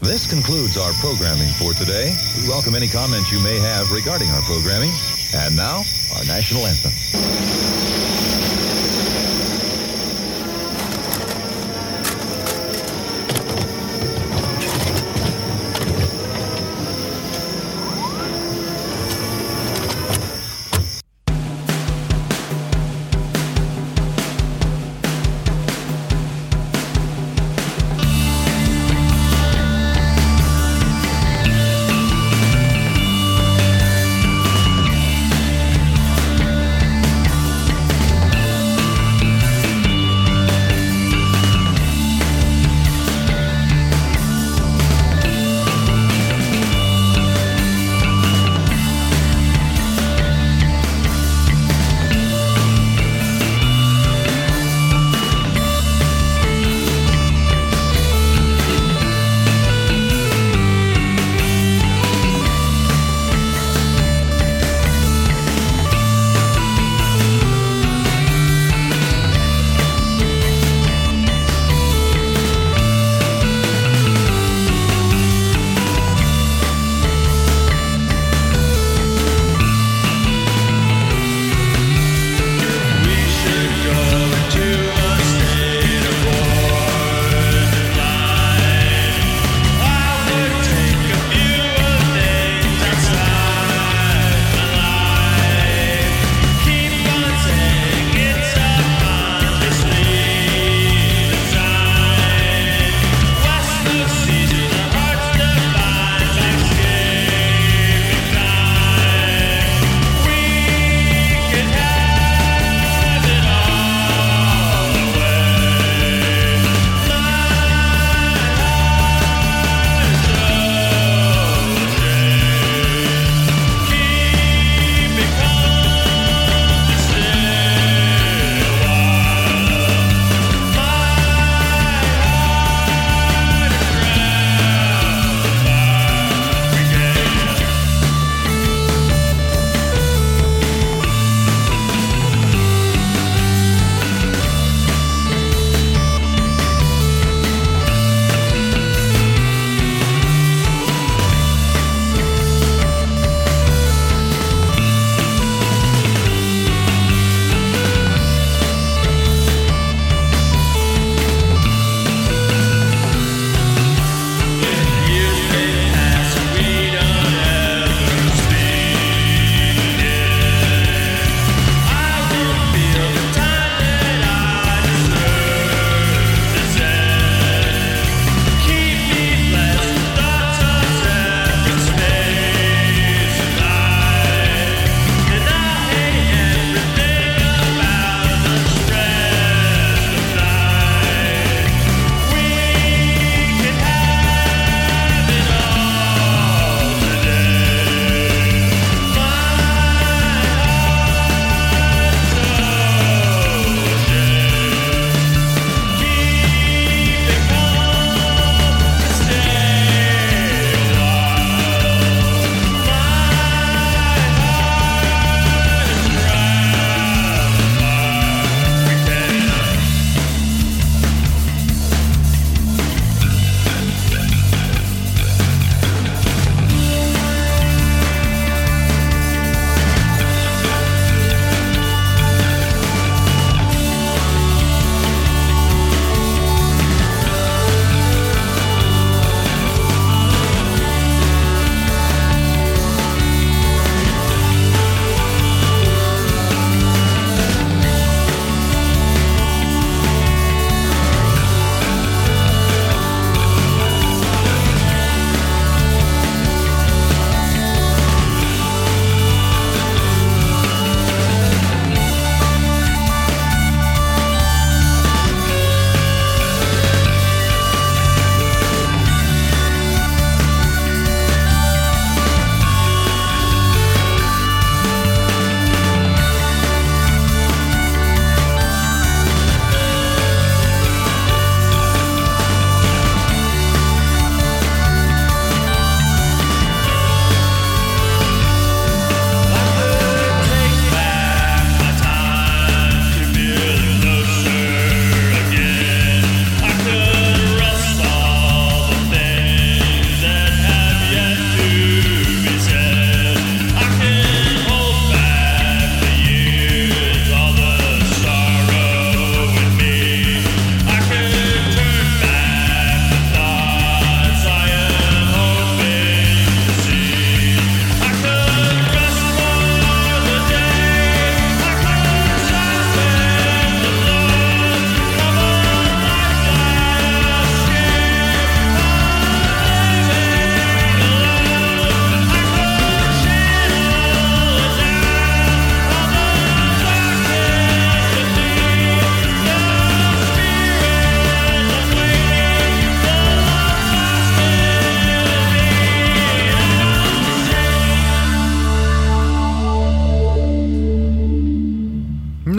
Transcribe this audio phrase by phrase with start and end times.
[0.00, 2.14] This concludes our programming for today.
[2.36, 4.92] We welcome any comments you may have regarding our programming.
[5.34, 5.84] And now,
[6.14, 6.92] our national anthem.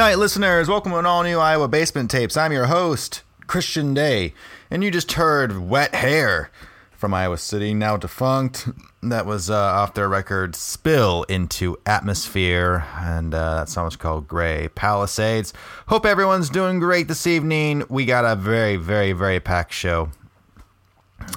[0.08, 0.70] Night, listeners.
[0.70, 2.38] Welcome to an all new Iowa Basement Tapes.
[2.38, 4.34] I'm your host, Christian Day,
[4.72, 6.50] and you just heard Wet Hair
[6.92, 8.70] from Iowa City, now defunct.
[9.04, 14.30] That was uh, off their record Spill into Atmosphere, and uh, that song was called
[14.30, 15.52] Gray Palisades.
[15.88, 17.84] Hope everyone's doing great this evening.
[17.90, 20.10] We got a very, very, very packed show.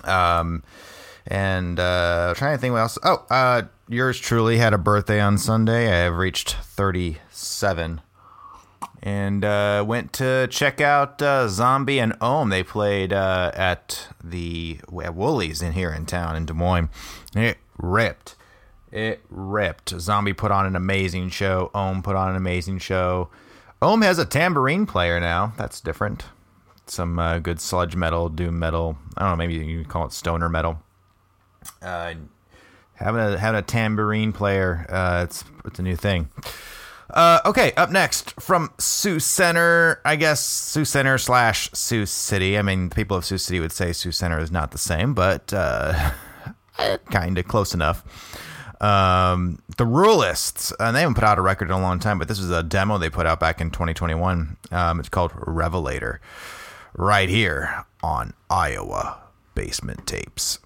[0.05, 0.63] Um,
[1.27, 2.99] and uh, trying to think what else.
[3.03, 5.89] Oh, uh, yours truly had a birthday on Sunday.
[5.89, 8.01] I have reached 37
[9.03, 12.51] and uh, went to check out uh, Zombie and Om.
[12.51, 16.91] They played uh, at the at Wooly's in here in town in Des Moines.
[17.35, 18.37] It ripped.
[18.93, 19.91] It ripped.
[20.01, 21.71] Zombie put on an amazing show.
[21.75, 23.31] Om put on an amazing show.
[23.81, 25.55] Om has a tambourine player now.
[25.57, 26.25] That's different.
[26.87, 28.99] Some uh, good sludge metal, doom metal.
[29.17, 29.37] I don't know.
[29.37, 30.83] Maybe you can call it stoner metal.
[31.81, 32.15] Uh,
[32.95, 34.87] having a having a tambourine player.
[34.89, 36.29] Uh, it's it's a new thing.
[37.13, 42.57] Uh, okay, up next from Sioux Center, I guess Sioux Center slash Sioux City.
[42.57, 45.53] I mean, people of Sioux City would say Sioux Center is not the same, but
[45.53, 46.13] uh,
[47.11, 48.05] kind of close enough.
[48.81, 52.29] Um, the Ruralists, and they haven't put out a record in a long time, but
[52.29, 54.57] this is a demo they put out back in 2021.
[54.71, 56.21] Um, it's called Revelator,
[56.95, 59.21] right here on Iowa
[59.55, 60.61] Basement Tapes.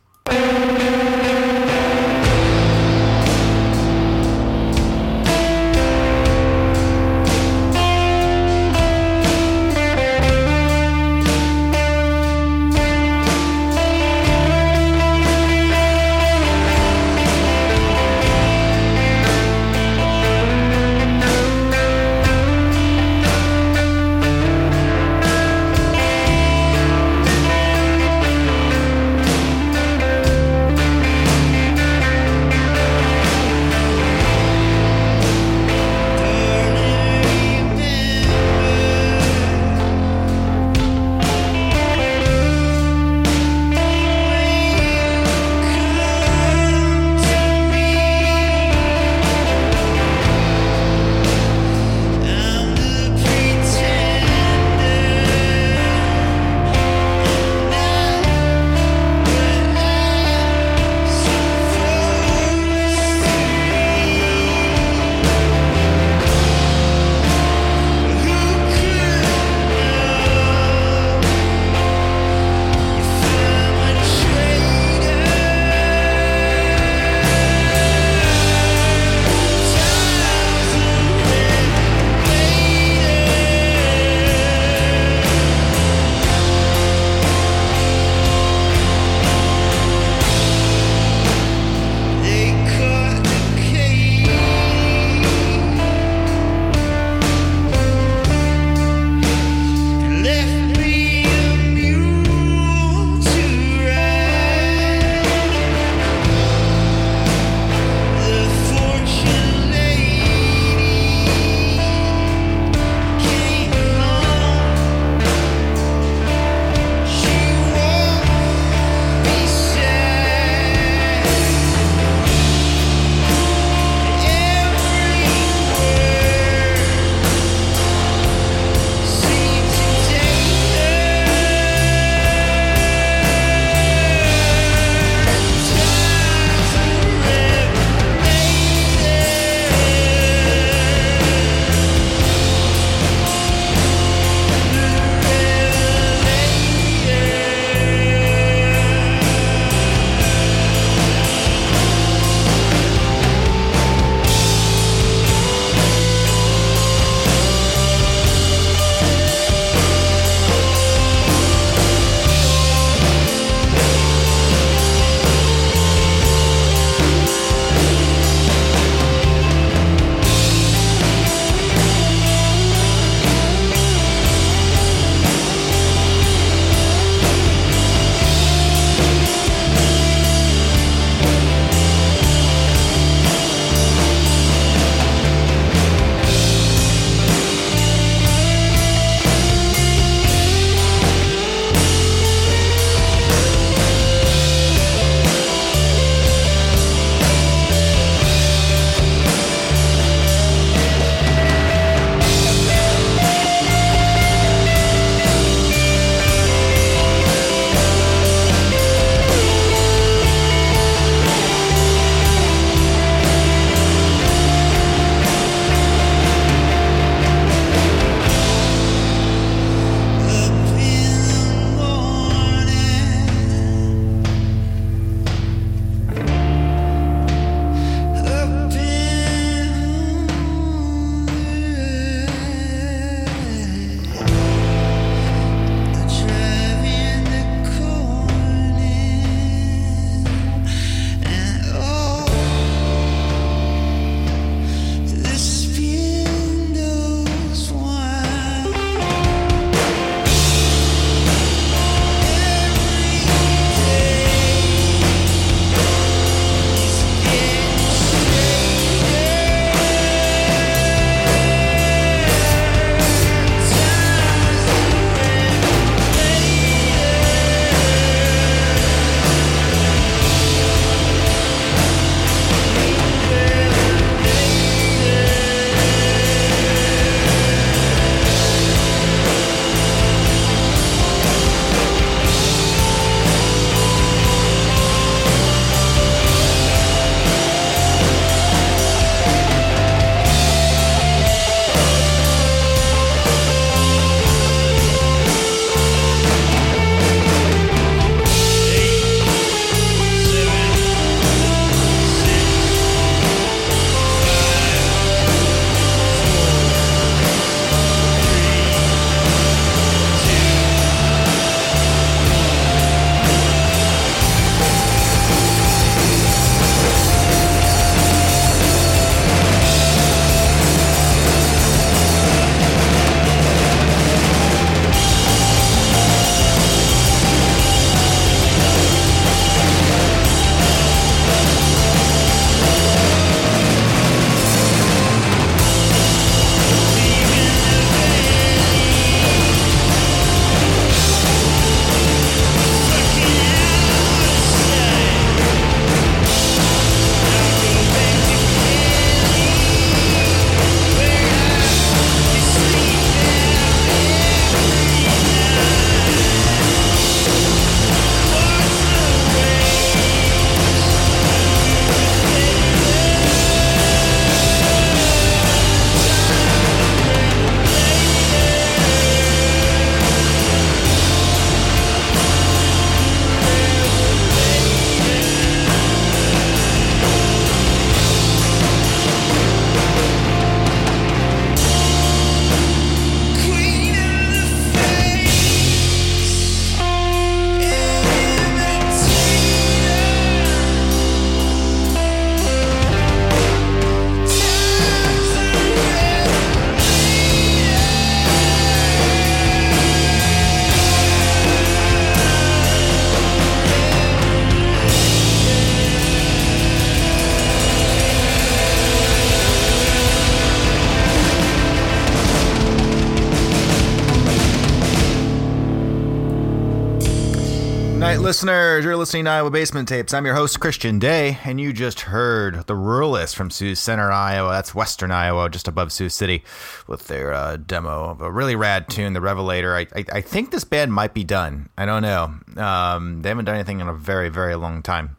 [418.45, 420.13] Listeners, you're listening to Iowa Basement Tapes.
[420.13, 424.51] I'm your host, Christian Day, and you just heard the Ruralists from Sioux Center, Iowa.
[424.51, 426.45] That's western Iowa, just above Sioux City,
[426.87, 429.75] with their uh, demo of a really rad tune, The Revelator.
[429.75, 431.71] I, I, I, think this band might be done.
[431.79, 432.35] I don't know.
[432.63, 435.17] Um, they haven't done anything in a very, very long time.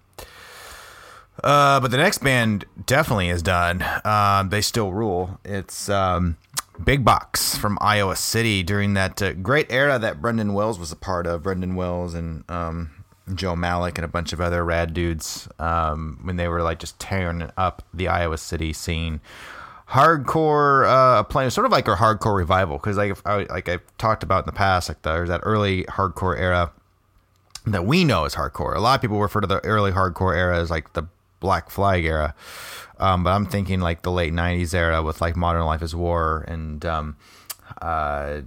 [1.43, 3.81] Uh, but the next band definitely is done.
[3.81, 5.39] Uh, they still rule.
[5.43, 6.37] It's um,
[6.83, 10.95] Big Box from Iowa City during that uh, great era that Brendan Wells was a
[10.95, 11.41] part of.
[11.41, 12.91] Brendan Wells and um,
[13.33, 16.99] Joe Malik and a bunch of other rad dudes um, when they were like just
[16.99, 19.21] tearing up the Iowa City scene.
[19.89, 24.23] Hardcore uh, playing sort of like a hardcore revival because like I, like I've talked
[24.23, 26.71] about in the past, like there's that early hardcore era
[27.67, 28.75] that we know as hardcore.
[28.75, 31.03] A lot of people refer to the early hardcore era as like the
[31.39, 32.33] Black Flag era.
[32.99, 36.45] Um, but I'm thinking like the late '90s era with like Modern Life is War
[36.47, 37.17] and um,
[37.81, 38.41] uh,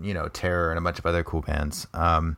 [0.00, 1.86] you know Terror and a bunch of other cool bands.
[1.94, 2.36] Um,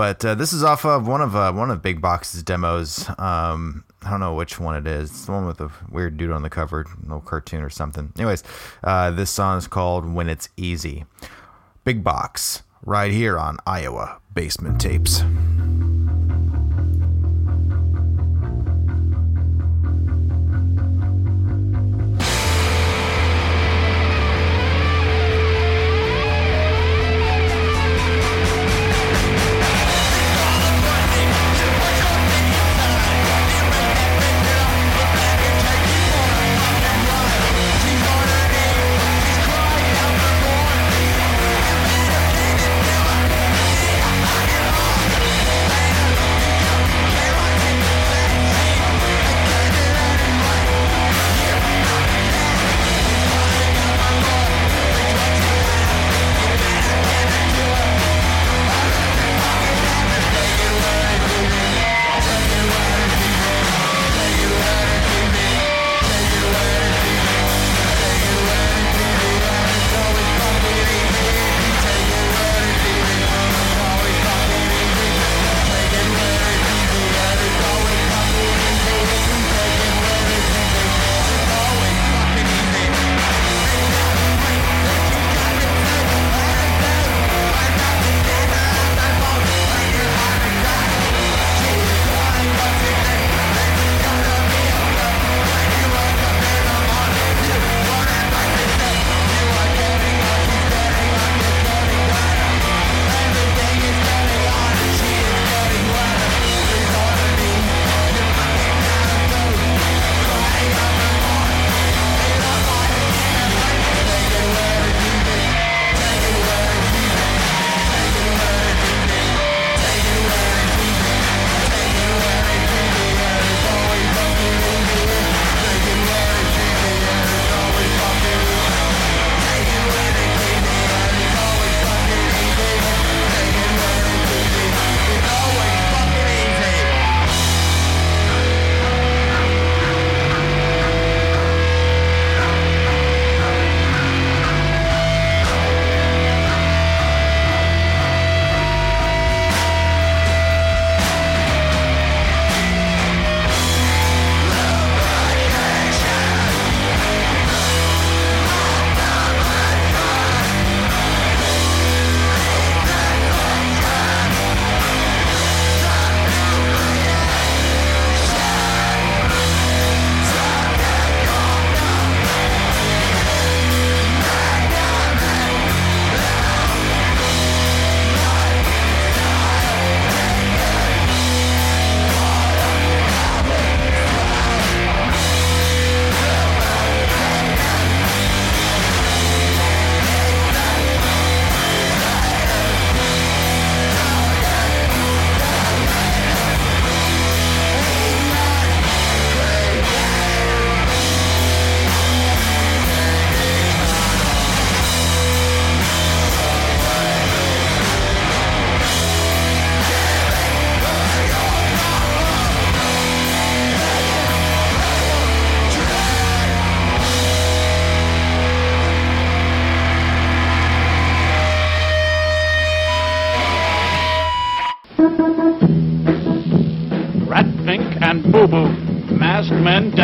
[0.00, 3.06] but uh, this is off of one of uh, one of Big Box's demos.
[3.18, 5.10] Um, I don't know which one it is.
[5.10, 8.10] It's the one with the weird dude on the cover, no cartoon or something.
[8.16, 8.42] Anyways,
[8.82, 11.04] uh, this song is called "When It's Easy."
[11.84, 15.22] Big Box, right here on Iowa Basement Tapes.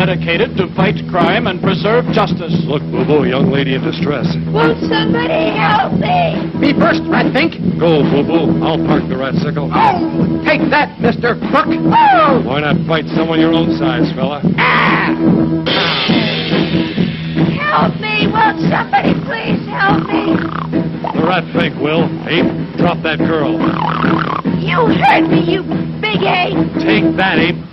[0.07, 2.55] Dedicated to fight crime and preserve justice.
[2.63, 4.23] Look, Boo-Boo, young lady in distress.
[4.55, 6.47] Won't somebody help me?
[6.55, 7.59] Me first, Ratfink.
[7.75, 8.63] Go, Boo-Boo.
[8.63, 9.67] I'll park the rat sickle.
[9.67, 9.99] Oh,
[10.47, 11.35] take that, Mr.
[11.51, 11.67] Crook.
[11.91, 12.39] Oh!
[12.39, 14.39] Why not fight someone your own size, fella?
[14.55, 15.11] Ah!
[17.67, 18.31] Help me!
[18.31, 20.39] Won't somebody please help me?
[21.19, 22.07] The rat fink will.
[22.31, 22.47] Ape,
[22.79, 23.59] drop that girl.
[24.55, 25.67] You heard me, you
[25.99, 26.55] big ape!
[26.79, 27.66] Take that, Ape.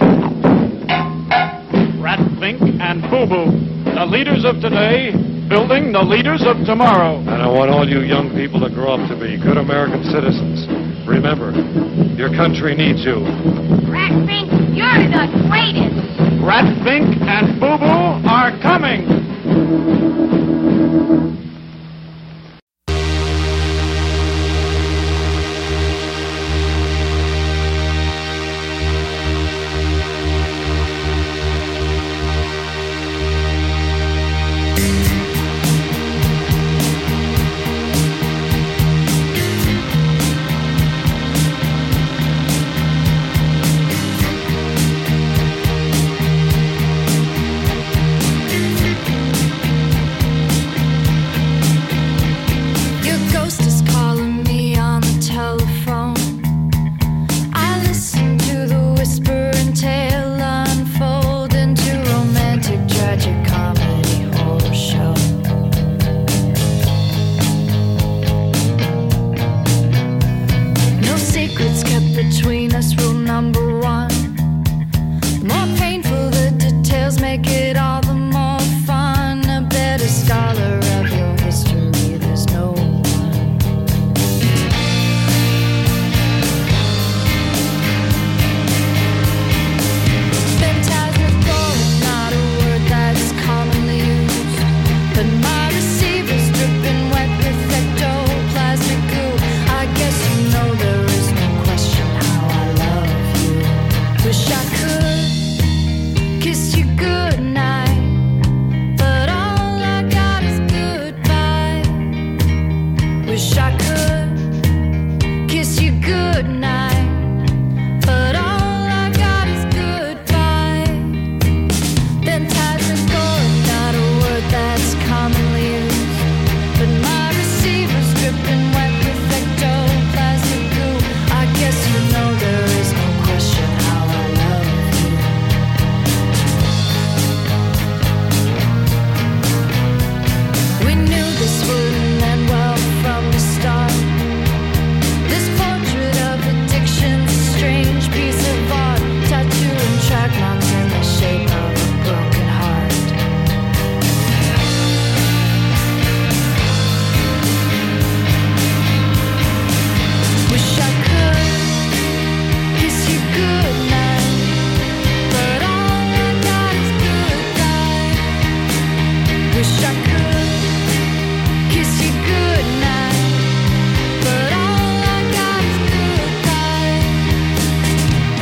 [2.44, 5.12] Ratfink and Boo Boo, the leaders of today,
[5.48, 7.16] building the leaders of tomorrow.
[7.20, 10.68] And I want all you young people to grow up to be good American citizens.
[11.08, 11.52] Remember,
[12.16, 13.24] your country needs you.
[13.88, 15.96] Ratfink, you're the greatest!
[16.44, 19.24] Ratfink and Boo Boo are coming.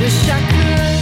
[0.02, 1.01] 磁石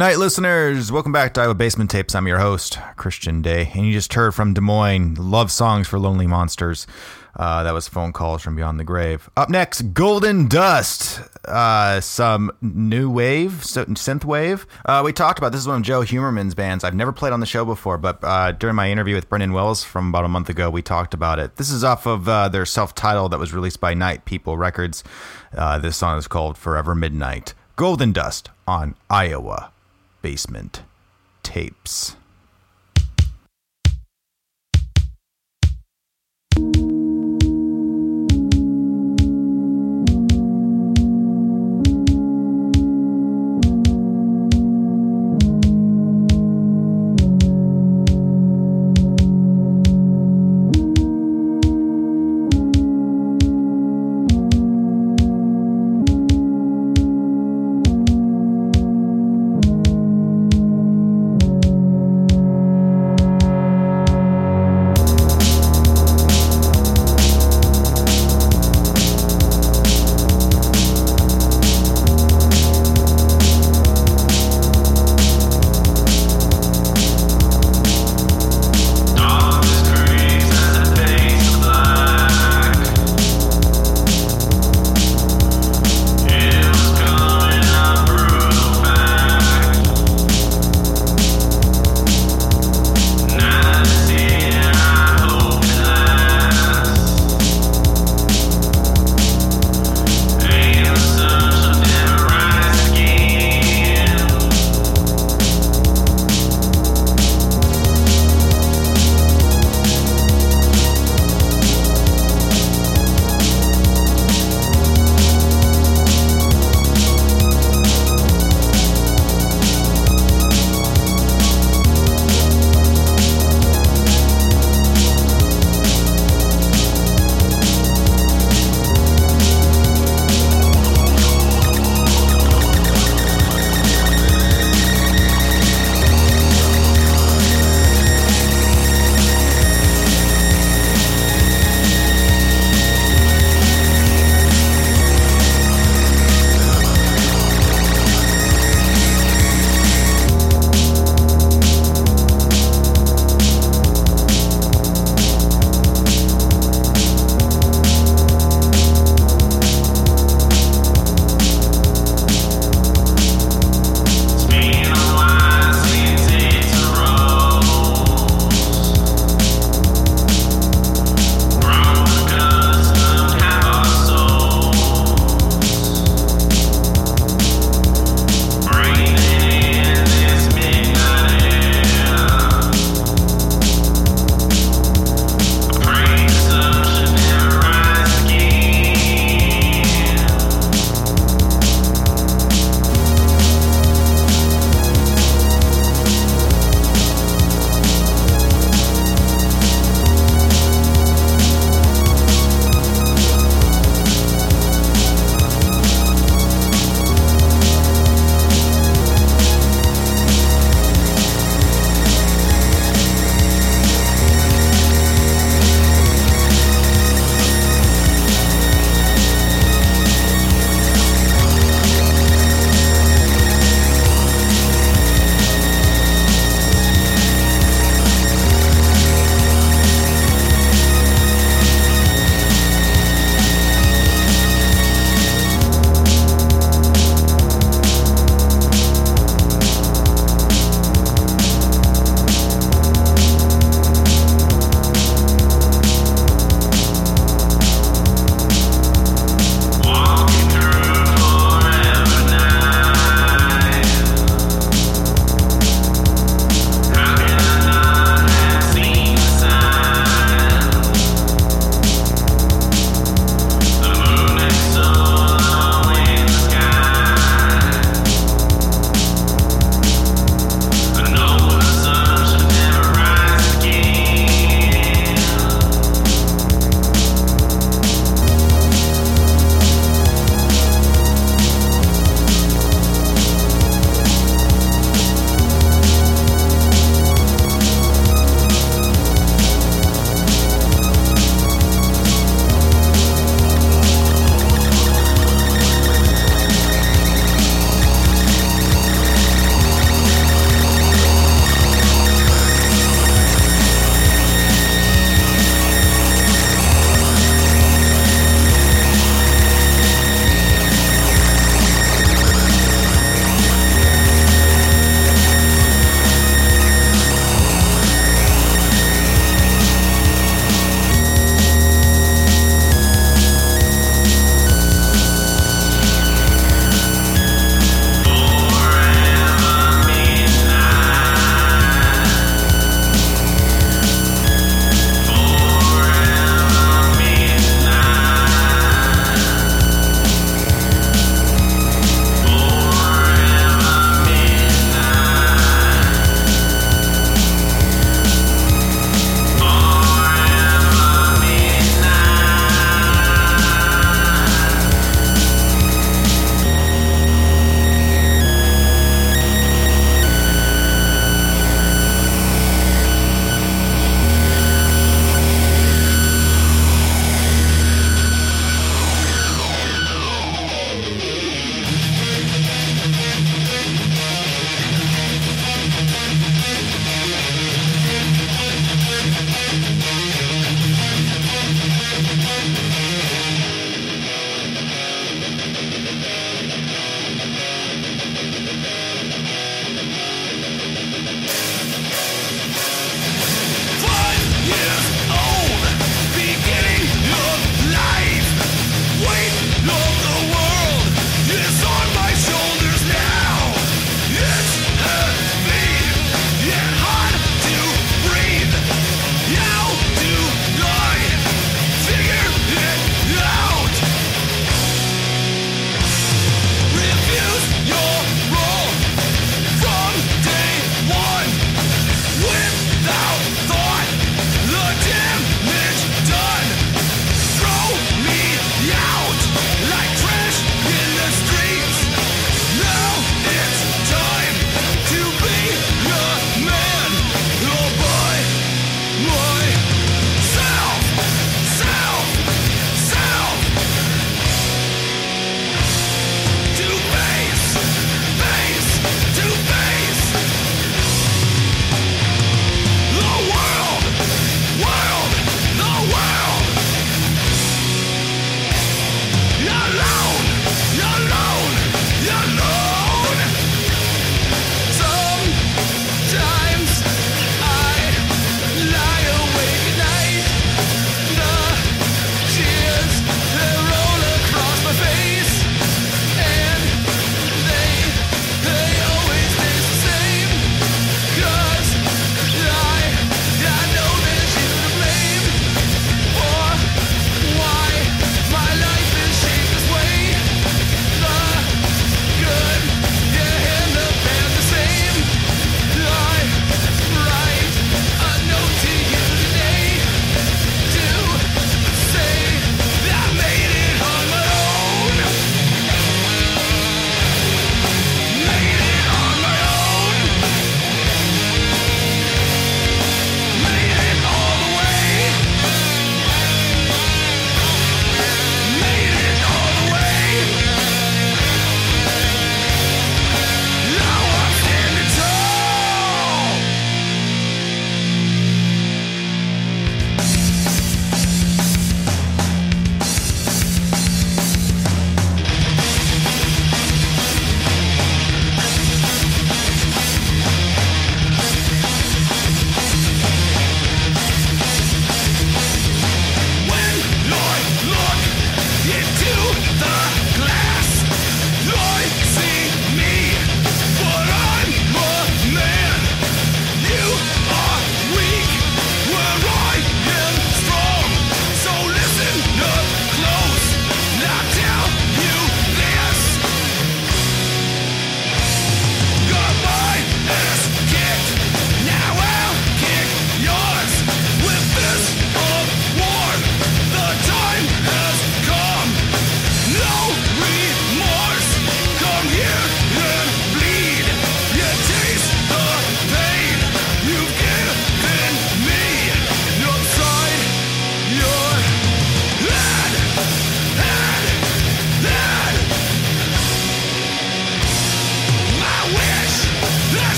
[0.00, 2.14] Night listeners, welcome back to Iowa Basement Tapes.
[2.14, 5.98] I'm your host, Christian Day, and you just heard from Des Moines, Love Songs for
[5.98, 6.86] Lonely Monsters.
[7.36, 9.28] Uh, that was phone calls from beyond the grave.
[9.36, 14.66] Up next, Golden Dust, uh, some new wave, synth wave.
[14.86, 16.82] Uh, we talked about this is one of Joe Humerman's bands.
[16.82, 19.84] I've never played on the show before, but uh, during my interview with Brendan Wells
[19.84, 21.56] from about a month ago, we talked about it.
[21.56, 25.04] This is off of uh, their self-titled that was released by Night People Records.
[25.54, 29.72] Uh, this song is called "Forever Midnight." Golden Dust on Iowa
[30.22, 30.82] Basement
[31.42, 32.16] Tapes.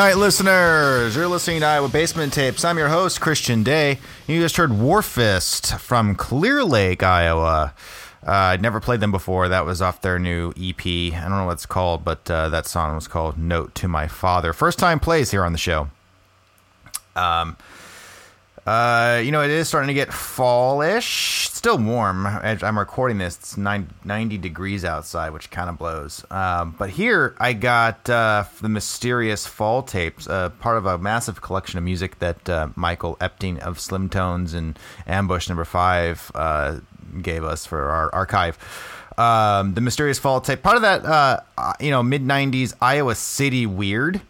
[0.00, 2.64] Night listeners, you're listening to Iowa Basement Tapes.
[2.64, 3.98] I'm your host, Christian Day.
[4.26, 7.74] You just heard Warfist from Clear Lake, Iowa.
[8.26, 9.46] Uh, I'd never played them before.
[9.48, 10.86] That was off their new EP.
[10.86, 14.08] I don't know what it's called, but uh, that song was called Note to My
[14.08, 14.54] Father.
[14.54, 15.90] First time plays here on the show.
[17.14, 17.58] Um,
[18.70, 21.48] uh, you know, it is starting to get fallish.
[21.50, 22.24] Still warm.
[22.24, 23.36] I'm recording this.
[23.36, 26.24] It's 90 degrees outside, which kind of blows.
[26.30, 31.42] Um, but here I got uh, the Mysterious Fall tapes, uh, part of a massive
[31.42, 36.78] collection of music that uh, Michael Epting of Slim Tones and Ambush Number Five uh,
[37.20, 38.56] gave us for our archive.
[39.18, 41.40] Um, the Mysterious Fall tape, part of that, uh,
[41.80, 44.20] you know, mid 90s Iowa City weird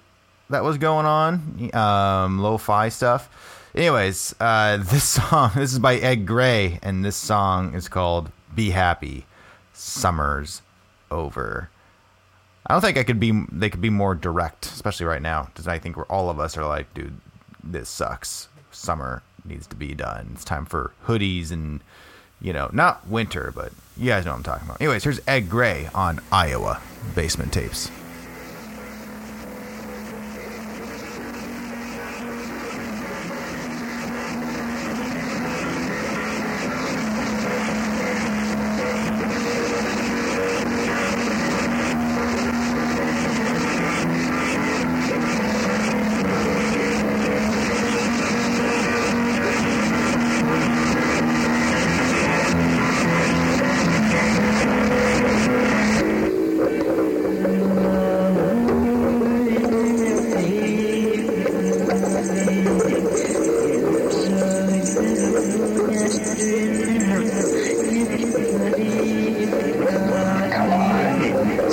[0.48, 3.28] that was going on, um, lo-fi stuff.
[3.74, 8.70] Anyways, uh, this song this is by Ed Gray, and this song is called "Be
[8.70, 9.26] Happy."
[9.72, 10.60] Summer's
[11.10, 11.70] over.
[12.66, 13.32] I don't think I could be.
[13.50, 16.56] They could be more direct, especially right now, because I think we're all of us
[16.56, 17.18] are like, dude,
[17.64, 18.48] this sucks.
[18.70, 20.30] Summer needs to be done.
[20.34, 21.80] It's time for hoodies and,
[22.40, 24.80] you know, not winter, but you guys know what I'm talking about.
[24.80, 26.80] Anyways, here's Ed Gray on Iowa
[27.14, 27.90] Basement Tapes.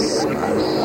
[0.07, 0.76] Look,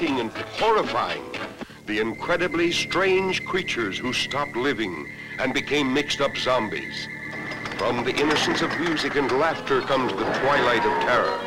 [0.00, 1.24] enticing, and horrifying.
[1.86, 7.08] The incredibly strange creatures who stopped living and became mixed up zombies.
[7.76, 11.40] From the innocence of music and laughter comes the twilight of terror.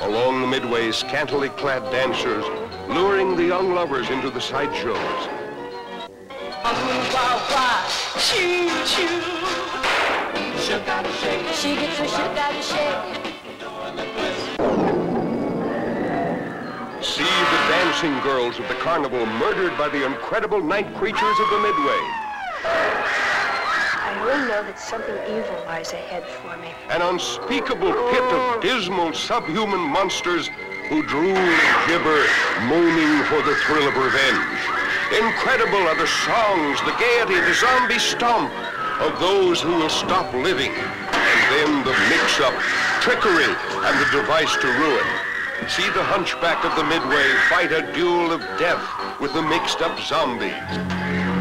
[0.00, 2.44] Along the midway, scantily clad dancers
[2.88, 5.28] luring the young lovers into the sideshows.
[11.54, 13.24] She gets her shit out of shape.
[13.24, 13.33] See
[17.68, 22.00] dancing girls of the carnival murdered by the incredible night creatures of the midway.
[22.64, 26.68] I only know that something evil lies ahead for me.
[26.90, 30.48] An unspeakable pit of dismal subhuman monsters
[30.88, 32.22] who drool and gibber,
[32.68, 34.60] moaning for the thrill of revenge.
[35.16, 38.52] Incredible are the songs, the gaiety, the zombie stomp
[39.00, 40.72] of those who will stop living.
[40.72, 42.54] And then the mix-up,
[43.00, 45.33] trickery, and the device to ruin.
[45.62, 48.84] See the hunchback of the Midway fight a duel of death
[49.20, 50.50] with the mixed-up zombies,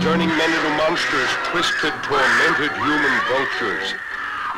[0.06, 3.94] turning men into monstrous, twisted, tormented human vultures,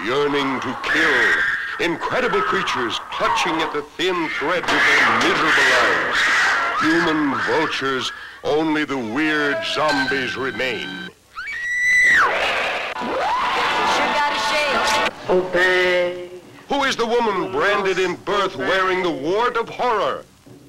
[0.03, 6.19] yearning to kill, incredible creatures clutching at the thin thread of their miserable lives.
[6.81, 8.11] Human vultures,
[8.43, 11.09] only the weird zombies remain.
[15.27, 16.24] Obey.
[16.75, 20.25] Who is the woman branded in birth wearing the wart of horror?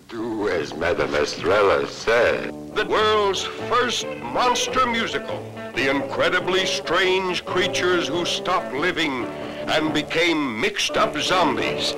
[0.09, 2.55] Do as Madame Estrella said.
[2.77, 5.45] The world's first monster musical.
[5.75, 9.25] The incredibly strange creatures who stopped living
[9.67, 11.97] and became mixed up zombies.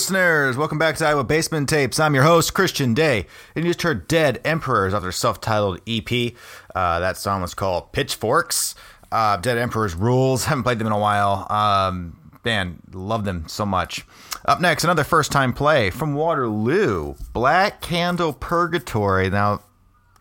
[0.00, 0.56] Listeners.
[0.56, 2.00] Welcome back to Iowa Basement Tapes.
[2.00, 3.26] I'm your host, Christian Day.
[3.54, 6.32] And you just heard Dead Emperors off their self titled EP.
[6.74, 8.74] Uh, that song was called Pitchforks.
[9.12, 10.44] Uh, Dead Emperors rules.
[10.46, 11.46] Haven't played them in a while.
[11.52, 14.06] Um, man, love them so much.
[14.46, 19.28] Up next, another first time play from Waterloo Black Candle Purgatory.
[19.28, 19.60] Now,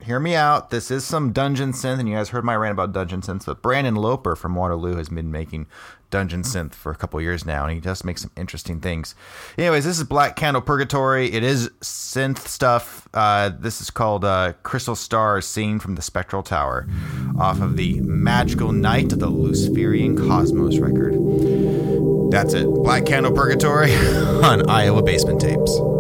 [0.02, 0.70] hear me out.
[0.70, 3.46] This is some dungeon synth, and you guys heard my rant about dungeon synth.
[3.46, 5.68] but Brandon Loper from Waterloo has been making
[6.10, 9.14] dungeon synth for a couple years now, and he does make some interesting things.
[9.58, 11.32] Anyways, this is Black Candle Purgatory.
[11.32, 13.08] It is synth stuff.
[13.14, 16.88] Uh, this is called uh, Crystal Stars Seen from the Spectral Tower
[17.38, 21.14] off of the Magical Night of the Luciferian Cosmos record.
[22.32, 22.66] That's it.
[22.66, 23.94] Black Candle Purgatory
[24.44, 25.99] on Iowa Basement Tapes.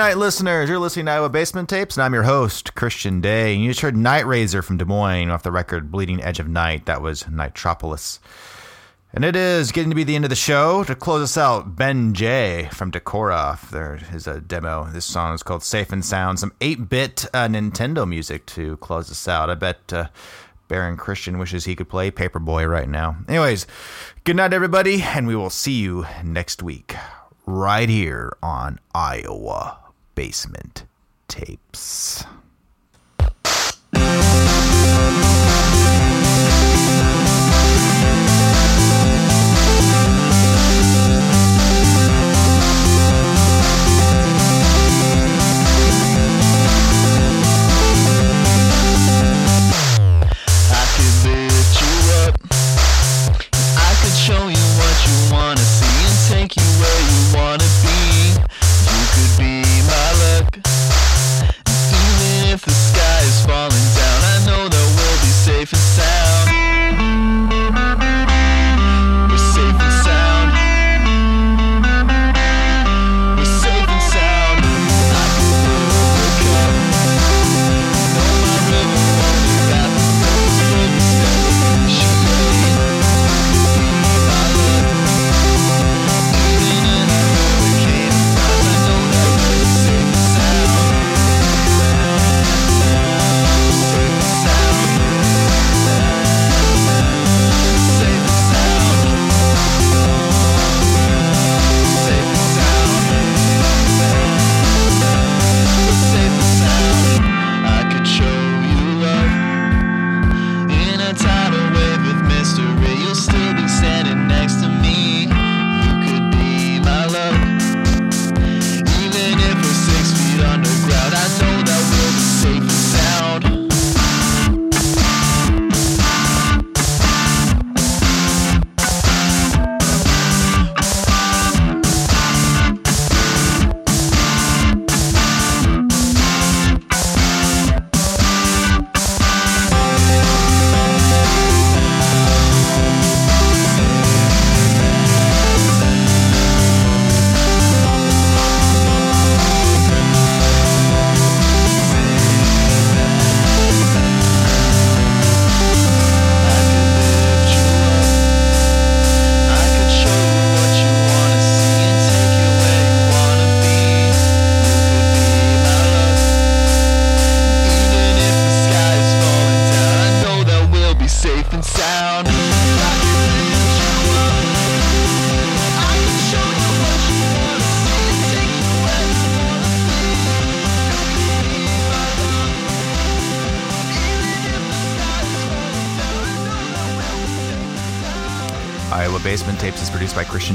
[0.00, 3.52] Good night listeners, you're listening to Iowa Basement Tapes, and I'm your host, Christian Day.
[3.52, 6.48] And you just heard Night Razor from Des Moines off the record Bleeding Edge of
[6.48, 6.86] Night.
[6.86, 8.18] That was Nitropolis.
[9.12, 10.84] And it is getting to be the end of the show.
[10.84, 13.60] To close us out, Ben J from Decorah.
[13.68, 14.86] There is a demo.
[14.86, 16.40] This song is called Safe and Sound.
[16.40, 19.50] Some 8 bit uh, Nintendo music to close us out.
[19.50, 20.08] I bet uh,
[20.68, 23.18] Baron Christian wishes he could play Paperboy right now.
[23.28, 23.66] Anyways,
[24.24, 26.96] good night, everybody, and we will see you next week
[27.44, 29.89] right here on Iowa
[30.20, 30.84] Basement
[31.28, 32.26] Tapes.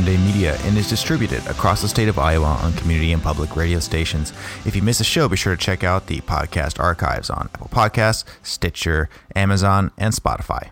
[0.05, 3.79] Day Media and is distributed across the state of Iowa on community and public radio
[3.79, 4.31] stations.
[4.65, 7.69] If you miss a show, be sure to check out the podcast archives on Apple
[7.69, 10.69] Podcasts, Stitcher, Amazon, and Spotify.